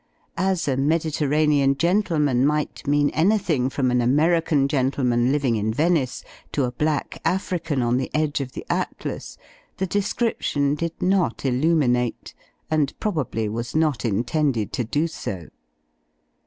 [0.39, 6.63] As a Mediterranean gentleman might mean anything from an American gentleman living in Venice to
[6.63, 9.37] a black African on the edge of the Atlas,
[9.77, 12.33] the description, did not illuminate;
[12.71, 15.49] and probably was not intended to do so.